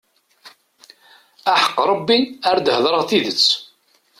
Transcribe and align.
Aḥeqq 1.51 1.77
Rebbi 1.89 2.17
ar 2.49 2.57
d-heddṛeɣ 2.59 3.03
tidet. 3.09 3.45